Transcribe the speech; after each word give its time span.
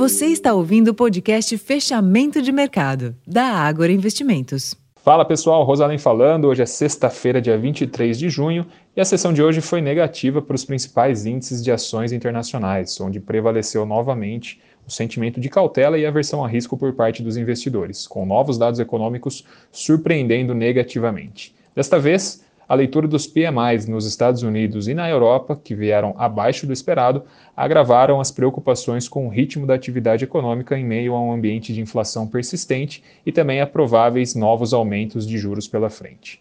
Você 0.00 0.28
está 0.28 0.54
ouvindo 0.54 0.88
o 0.88 0.94
podcast 0.94 1.58
Fechamento 1.58 2.40
de 2.40 2.50
Mercado, 2.50 3.14
da 3.26 3.44
Ágora 3.44 3.92
Investimentos. 3.92 4.74
Fala 4.96 5.26
pessoal, 5.26 5.62
Rosalém 5.62 5.98
falando. 5.98 6.46
Hoje 6.46 6.62
é 6.62 6.64
sexta-feira, 6.64 7.38
dia 7.38 7.58
23 7.58 8.18
de 8.18 8.30
junho, 8.30 8.64
e 8.96 9.00
a 9.02 9.04
sessão 9.04 9.30
de 9.30 9.42
hoje 9.42 9.60
foi 9.60 9.82
negativa 9.82 10.40
para 10.40 10.56
os 10.56 10.64
principais 10.64 11.26
índices 11.26 11.62
de 11.62 11.70
ações 11.70 12.12
internacionais, 12.12 12.98
onde 12.98 13.20
prevaleceu 13.20 13.84
novamente 13.84 14.58
o 14.88 14.90
sentimento 14.90 15.38
de 15.38 15.50
cautela 15.50 15.98
e 15.98 16.06
aversão 16.06 16.42
a 16.42 16.48
risco 16.48 16.78
por 16.78 16.94
parte 16.94 17.22
dos 17.22 17.36
investidores, 17.36 18.06
com 18.06 18.24
novos 18.24 18.56
dados 18.56 18.80
econômicos 18.80 19.44
surpreendendo 19.70 20.54
negativamente. 20.54 21.54
Desta 21.76 21.98
vez, 21.98 22.42
a 22.70 22.74
leitura 22.76 23.08
dos 23.08 23.26
PMIs 23.26 23.88
nos 23.88 24.06
Estados 24.06 24.44
Unidos 24.44 24.86
e 24.86 24.94
na 24.94 25.10
Europa, 25.10 25.60
que 25.60 25.74
vieram 25.74 26.14
abaixo 26.16 26.68
do 26.68 26.72
esperado, 26.72 27.24
agravaram 27.56 28.20
as 28.20 28.30
preocupações 28.30 29.08
com 29.08 29.26
o 29.26 29.28
ritmo 29.28 29.66
da 29.66 29.74
atividade 29.74 30.22
econômica 30.22 30.78
em 30.78 30.84
meio 30.84 31.16
a 31.16 31.20
um 31.20 31.32
ambiente 31.32 31.74
de 31.74 31.80
inflação 31.80 32.28
persistente 32.28 33.02
e 33.26 33.32
também 33.32 33.60
a 33.60 33.66
prováveis 33.66 34.36
novos 34.36 34.72
aumentos 34.72 35.26
de 35.26 35.36
juros 35.36 35.66
pela 35.66 35.90
frente. 35.90 36.40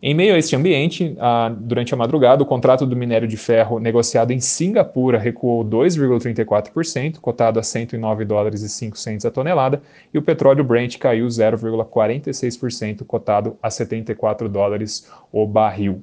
Em 0.00 0.14
meio 0.14 0.36
a 0.36 0.38
este 0.38 0.54
ambiente, 0.54 1.16
durante 1.58 1.92
a 1.92 1.96
madrugada, 1.96 2.40
o 2.40 2.46
contrato 2.46 2.86
do 2.86 2.94
minério 2.94 3.26
de 3.26 3.36
ferro 3.36 3.80
negociado 3.80 4.30
em 4.30 4.38
Singapura 4.38 5.18
recuou 5.18 5.64
2,34%, 5.64 7.18
cotado 7.18 7.58
a 7.58 7.64
109 7.64 8.24
dólares 8.24 8.62
e 8.62 8.68
5 8.68 8.96
centos 8.96 9.26
a 9.26 9.30
tonelada, 9.32 9.82
e 10.14 10.18
o 10.18 10.22
petróleo 10.22 10.62
Brent 10.62 10.98
caiu 10.98 11.26
0,46%, 11.26 13.04
cotado 13.04 13.56
a 13.60 13.70
74 13.70 14.48
dólares 14.48 15.10
o 15.32 15.44
barril. 15.44 16.00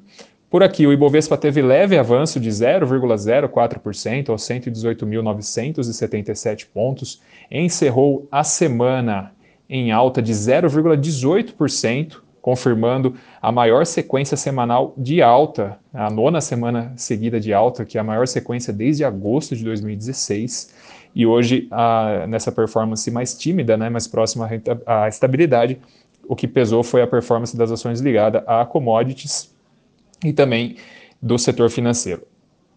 Por 0.50 0.62
aqui, 0.62 0.86
o 0.86 0.92
Ibovespa 0.92 1.38
teve 1.38 1.62
leve 1.62 1.98
avanço 1.98 2.38
de 2.38 2.50
0,04% 2.50 4.30
aos 4.30 4.42
118.977 4.42 6.68
pontos, 6.74 7.22
encerrou 7.50 8.28
a 8.30 8.44
semana 8.44 9.32
em 9.70 9.94
alta 9.94 10.22
de 10.22 10.34
0,18%, 10.34 12.25
confirmando 12.46 13.16
a 13.42 13.52
maior 13.52 13.88
sequência 13.88 14.38
semanal 14.38 14.94
de 14.96 15.20
alta, 15.20 15.80
a 15.92 16.12
nona 16.12 16.40
semana 16.40 16.94
seguida 16.96 17.40
de 17.40 17.52
alta, 17.52 17.84
que 17.84 17.98
é 17.98 18.02
a 18.02 18.04
maior 18.04 18.28
sequência 18.28 18.72
desde 18.72 19.04
agosto 19.04 19.56
de 19.56 19.64
2016. 19.64 20.72
E 21.16 21.26
hoje, 21.26 21.68
a, 21.72 22.28
nessa 22.28 22.52
performance 22.52 23.10
mais 23.10 23.34
tímida, 23.34 23.76
né, 23.76 23.90
mais 23.90 24.08
próxima 24.08 24.48
à 24.86 25.08
estabilidade, 25.08 25.80
o 26.28 26.36
que 26.36 26.48
pesou 26.48 26.84
foi 26.84 27.02
a 27.02 27.08
performance 27.08 27.58
das 27.58 27.72
ações 27.72 28.00
ligadas 28.00 28.44
a 28.46 28.64
commodities 28.64 29.52
e 30.24 30.32
também 30.32 30.76
do 31.20 31.40
setor 31.40 31.72
financeiro. 31.72 32.28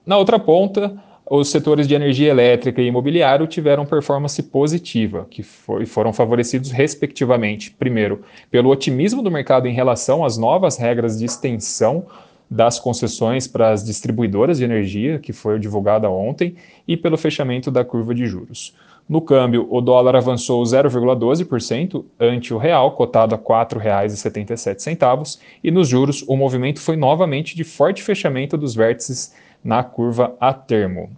Na 0.06 0.16
outra 0.16 0.38
ponta, 0.38 0.96
os 1.30 1.50
setores 1.50 1.86
de 1.86 1.94
energia 1.94 2.30
elétrica 2.30 2.80
e 2.80 2.86
imobiliário 2.86 3.46
tiveram 3.46 3.84
performance 3.84 4.42
positiva, 4.42 5.26
que 5.28 5.42
foi, 5.42 5.84
foram 5.84 6.12
favorecidos 6.12 6.70
respectivamente, 6.70 7.70
primeiro, 7.70 8.22
pelo 8.50 8.70
otimismo 8.70 9.22
do 9.22 9.30
mercado 9.30 9.68
em 9.68 9.74
relação 9.74 10.24
às 10.24 10.38
novas 10.38 10.78
regras 10.78 11.18
de 11.18 11.26
extensão 11.26 12.06
das 12.50 12.80
concessões 12.80 13.46
para 13.46 13.70
as 13.70 13.84
distribuidoras 13.84 14.56
de 14.56 14.64
energia, 14.64 15.18
que 15.18 15.34
foi 15.34 15.58
divulgada 15.58 16.08
ontem, 16.08 16.56
e 16.86 16.96
pelo 16.96 17.18
fechamento 17.18 17.70
da 17.70 17.84
curva 17.84 18.14
de 18.14 18.26
juros. 18.26 18.74
No 19.08 19.22
câmbio, 19.22 19.66
o 19.70 19.80
dólar 19.80 20.14
avançou 20.16 20.62
0,12% 20.62 22.04
ante 22.20 22.52
o 22.52 22.58
real, 22.58 22.92
cotado 22.92 23.34
a 23.34 23.38
R$ 23.38 23.44
4,77, 23.44 25.38
e 25.64 25.70
nos 25.70 25.88
juros 25.88 26.22
o 26.28 26.36
movimento 26.36 26.78
foi 26.78 26.94
novamente 26.94 27.56
de 27.56 27.64
forte 27.64 28.02
fechamento 28.02 28.58
dos 28.58 28.74
vértices 28.74 29.34
na 29.64 29.82
curva 29.82 30.36
a 30.38 30.52
termo. 30.52 31.08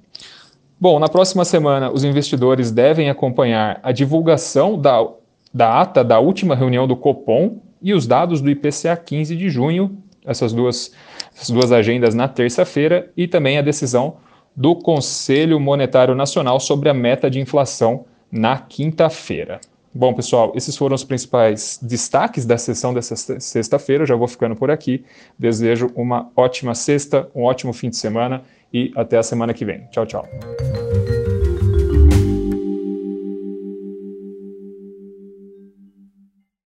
Bom, 0.78 1.00
na 1.00 1.08
próxima 1.08 1.44
semana, 1.44 1.90
os 1.90 2.04
investidores 2.04 2.70
devem 2.70 3.10
acompanhar 3.10 3.80
a 3.82 3.90
divulgação 3.90 4.78
da, 4.78 5.04
da 5.52 5.80
ata 5.80 6.04
da 6.04 6.20
última 6.20 6.54
reunião 6.54 6.86
do 6.86 6.96
Copom 6.96 7.58
e 7.82 7.92
os 7.92 8.06
dados 8.06 8.40
do 8.40 8.48
IPCA 8.48 8.96
15 8.96 9.36
de 9.36 9.50
junho, 9.50 9.98
essas 10.24 10.52
duas, 10.52 10.92
essas 11.34 11.50
duas 11.50 11.72
agendas 11.72 12.14
na 12.14 12.28
terça-feira, 12.28 13.10
e 13.16 13.26
também 13.26 13.58
a 13.58 13.62
decisão 13.62 14.16
do 14.54 14.74
Conselho 14.74 15.58
Monetário 15.58 16.14
Nacional 16.14 16.60
sobre 16.60 16.88
a 16.88 16.94
meta 16.94 17.30
de 17.30 17.40
inflação 17.40 18.04
na 18.30 18.58
quinta-feira. 18.58 19.60
Bom, 19.92 20.14
pessoal, 20.14 20.52
esses 20.54 20.76
foram 20.76 20.94
os 20.94 21.02
principais 21.02 21.78
destaques 21.82 22.46
da 22.46 22.56
sessão 22.56 22.94
dessa 22.94 23.16
sexta-feira. 23.16 24.06
Já 24.06 24.14
vou 24.14 24.28
ficando 24.28 24.54
por 24.54 24.70
aqui. 24.70 25.04
Desejo 25.36 25.90
uma 25.96 26.30
ótima 26.36 26.76
sexta, 26.76 27.28
um 27.34 27.42
ótimo 27.42 27.72
fim 27.72 27.90
de 27.90 27.96
semana 27.96 28.42
e 28.72 28.92
até 28.94 29.18
a 29.18 29.22
semana 29.22 29.52
que 29.52 29.64
vem. 29.64 29.88
Tchau, 29.90 30.06
tchau. 30.06 30.28